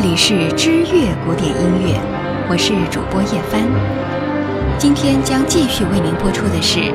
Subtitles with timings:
[0.00, 2.00] 这里是知乐古典音乐，
[2.48, 3.60] 我是主播叶帆。
[4.78, 6.94] 今天将继续为您播出的是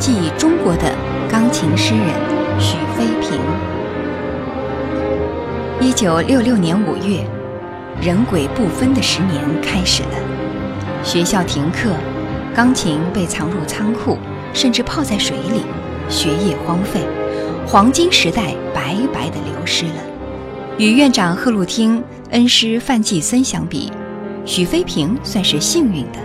[0.00, 0.92] 继中国的
[1.30, 2.08] 钢琴诗人
[2.58, 3.38] 许飞平。
[5.80, 7.24] 一九六六年五月，
[8.02, 10.18] 人鬼不分的十年开始了。
[11.04, 11.92] 学校停课，
[12.52, 14.18] 钢琴被藏入仓库，
[14.52, 15.62] 甚至泡在水里，
[16.08, 17.06] 学业荒废，
[17.64, 20.09] 黄金时代白白的流失了。
[20.80, 23.92] 与院长贺陆汀、恩师范继森相比，
[24.46, 26.18] 许飞平算是幸运的。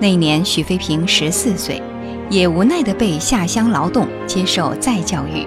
[0.00, 1.82] 那年许飞平十四岁，
[2.30, 5.46] 也无奈地被下乡劳动，接受再教育。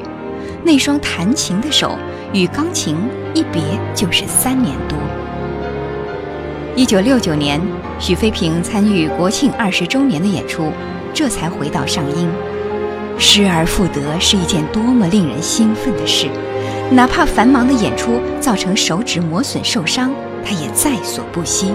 [0.64, 1.98] 那双弹琴的手
[2.32, 2.96] 与钢琴
[3.34, 3.64] 一别
[3.96, 4.96] 就是三年多。
[6.76, 7.60] 一九六九年，
[7.98, 10.72] 许飞平参与国庆二十周年的演出，
[11.16, 12.30] 这才回到上音。
[13.18, 16.28] 失而复得是一件多么令人兴奋的事！
[16.92, 20.12] 哪怕繁忙的演出造成手指磨损受伤，
[20.44, 21.72] 他也在所不惜。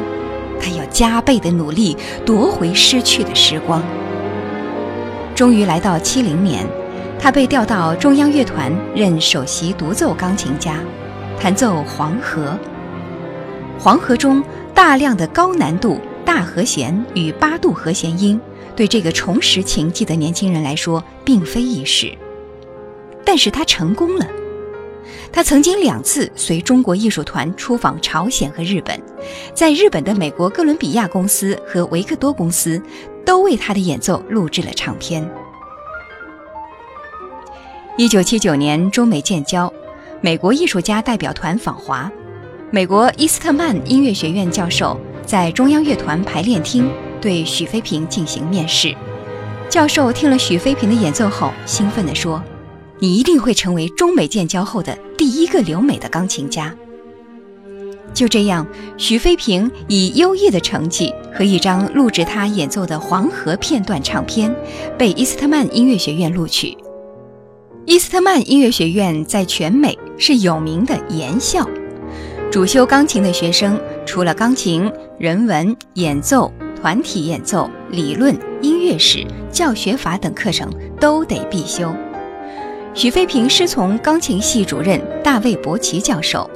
[0.61, 3.83] 他要加倍的努力夺回失去的时光。
[5.35, 6.67] 终于来到七零年，
[7.19, 10.79] 他被调到中央乐团任首席独奏钢琴家，
[11.41, 12.43] 弹奏《黄河》。
[13.79, 14.43] 《黄河》中
[14.75, 18.41] 大量的高难度大和弦与八度和弦音，
[18.75, 22.13] 对这个重拾琴技的年轻人来说并非易事。
[23.25, 24.27] 但是他成功了。
[25.33, 29.01] 他曾经两次随中国艺术团出访朝鲜和日本，
[29.55, 32.81] 在日本的美国哥伦比亚公司和维克多公司
[33.25, 35.29] 都为他的演奏录制了唱片。
[37.97, 39.73] 一九七九年，中美建交，
[40.21, 42.11] 美国艺术家代表团访华，
[42.71, 46.91] 美国伊斯特曼音乐学院教授在中央乐团排练厅
[47.21, 48.95] 对许飞平进行面试。
[49.69, 52.43] 教授听了许飞平的演奏后，兴奋地说。
[52.99, 56.75] 你一定会成为中美建交后的第一个留美的钢琴家。
[58.13, 58.65] 就这样，
[58.97, 64.55] 徐飞平以优异的成绩和一张录制他演奏的《黄河》片段唱片，
[64.97, 66.77] 被伊斯特曼音乐学院录取。
[67.87, 71.69] 伊斯特曼音乐学院在全美是有名的研校，
[72.53, 74.89] 主修钢琴的学生除了钢琴、
[75.19, 81.93] 人文、演奏、团体演奏、理论、音乐史、教学法等课程都得必修。
[82.95, 86.49] 许飞平师从钢琴系主任大卫·伯奇教授，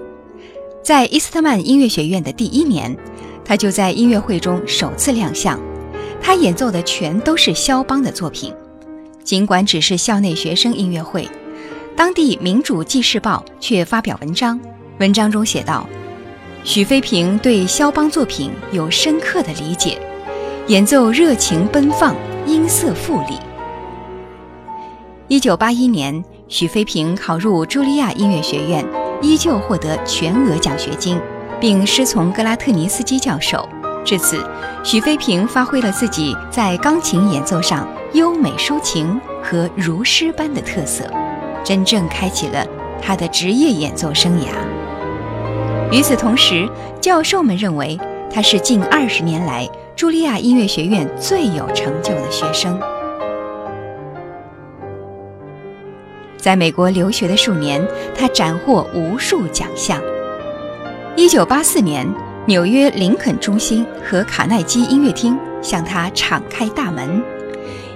[0.84, 2.97] 在伊斯特曼音乐学院的第一年，
[3.44, 5.59] 他就在音乐会中首次亮相。
[6.22, 8.54] 他演奏的全都是肖邦的作品。
[9.25, 11.28] 尽管只是校内学生音乐会，
[11.97, 14.60] 当地民主记事报却发表文章，
[15.00, 15.88] 文章中写道
[16.62, 19.98] ：“许飞平对肖邦作品有深刻的理解，
[20.69, 22.15] 演奏热情奔放，
[22.47, 23.34] 音色富丽。”
[25.31, 28.83] 一九八一年，许飞平考入茱莉亚音乐学院，
[29.21, 31.21] 依旧获得全额奖学金，
[31.61, 33.69] 并师从格拉特尼斯基教授。
[34.06, 34.43] 至此，
[34.83, 41.05] 许飞平发挥了自己在钢琴演奏上优美抒情和如诗般的特色，
[41.62, 42.66] 真正开启了
[43.03, 44.47] 他的职业演奏生涯。
[45.93, 46.66] 与此同时，
[47.03, 48.00] 教授们认为
[48.33, 52.81] 他是近二十年来茱莉亚音乐学院最有成就的学生。
[56.48, 57.86] 在美国留学的数年，
[58.16, 60.00] 他斩获无数奖项。
[61.14, 62.10] 一九八四年，
[62.47, 67.20] 纽约林肯中心和卡耐基音乐厅向他敞开大门；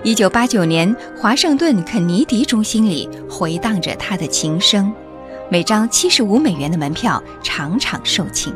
[0.02, 4.92] 一九八九年，华盛顿肯尼迪中心里回荡着他的琴声，
[5.48, 8.52] 每张七十五美元的门票场场售罄。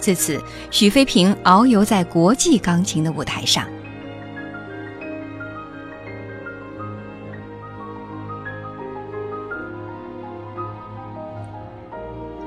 [0.00, 3.64] 自此，许飞平遨游在国际钢琴的舞台上。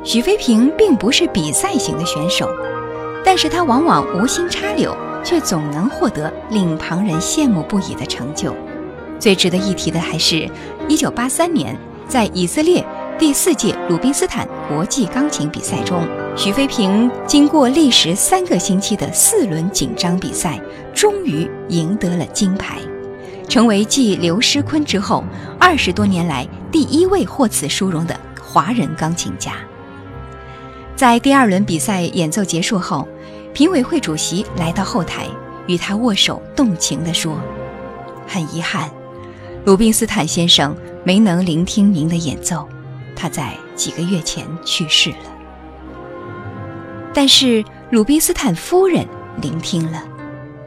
[0.05, 2.47] 许飞平并不是比赛型的选手，
[3.23, 8.55] 但是他往往无心插柳，却总能获得令旁人羡慕不已的成就。
[9.17, 10.47] 最值得一提的还是
[10.87, 11.75] 1983年
[12.07, 12.85] 在以色列
[13.17, 20.61] 第四届鲁宾斯坦国际钢琴比赛中，许飞平经过历时三个星期的四轮紧张比赛，
[20.93, 22.77] 终于赢得了金牌，
[23.49, 25.23] 成为继刘诗昆之后
[25.59, 29.53] 二十多年来第一位获此殊荣的华人钢琴家。
[30.95, 33.05] 在第二轮比赛演奏结束后，
[33.53, 35.27] 评委会主席来到后台，
[35.67, 37.37] 与他握手，动情地说
[38.25, 38.89] ：“很遗憾，
[39.65, 42.65] 鲁宾斯坦先生没能聆听您的演奏，
[43.13, 45.17] 他在几个月前去世了。
[47.13, 49.05] 但是鲁宾斯坦夫人
[49.41, 50.01] 聆听了，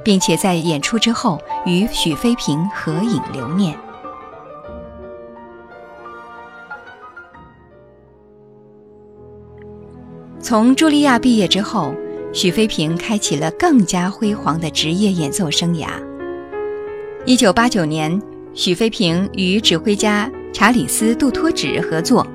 [0.04, 3.74] 并且在演出之后与许飞平合影留念。”
[10.48, 11.94] 从茱莉亚毕业之后，
[12.32, 15.88] 许飞平开启了更加辉煌的职业演奏生涯。
[17.26, 18.18] 一九八九年，
[18.54, 22.26] 许飞平与指挥家查理斯·杜托指合作，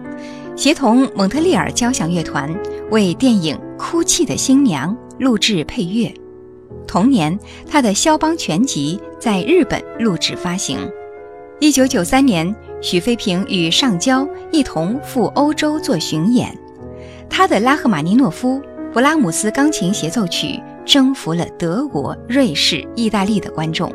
[0.56, 2.56] 协同蒙特利尔交响乐团
[2.92, 6.14] 为电影《哭泣的新娘》录制配乐。
[6.86, 7.36] 同年，
[7.68, 10.78] 他的肖邦全集在日本录制发行。
[11.60, 16.56] 一九九三年，许飞平与上交一同赴欧洲做巡演，
[17.36, 18.60] 他的拉赫玛尼诺夫·
[18.94, 23.92] 布拉姆斯钢琴协奏曲征服了德国、瑞士、意大利的观众。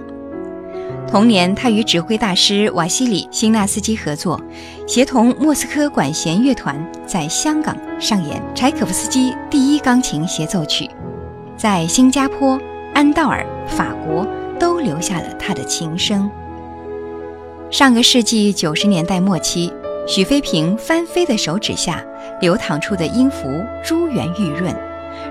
[1.07, 4.41] 同年，他与指挥大师瓦西里·辛纳斯基合作，
[4.89, 10.91] 协同莫斯科管弦乐团在香港上演柴可夫斯基第一钢琴协奏曲，
[11.57, 12.59] 在新加坡。
[12.93, 14.27] 安道尔、法国
[14.59, 16.29] 都留下了他的琴声。
[17.71, 19.73] 上个世纪九十年代末期，
[20.09, 22.05] 许飞平翻飞的手指下
[22.41, 23.49] 流淌出的音符
[23.85, 24.75] 珠圆玉润，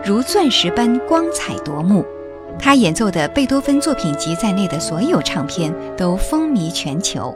[0.04, 2.06] 如钻石般光彩夺目。
[2.59, 7.36] 他演奏的贝多芬作品集在内的所有唱片都风靡全球。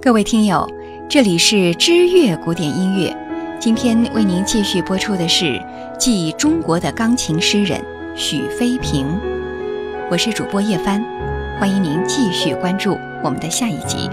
[0.00, 0.68] 各位听友，
[1.08, 3.16] 这里是知乐古典音乐。
[3.58, 5.60] 今天为您继续播出的是
[5.98, 7.80] 继中国的钢琴诗人
[8.14, 9.06] 许飞平，
[10.10, 11.02] 我是主播叶帆，
[11.58, 14.10] 欢迎您继续关注我们的下一集。